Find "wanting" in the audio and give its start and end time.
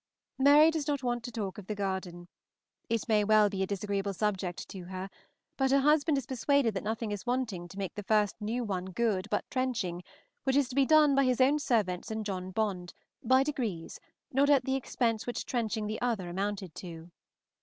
7.27-7.67